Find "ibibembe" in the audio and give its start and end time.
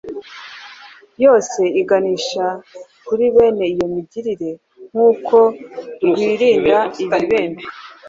7.03-7.63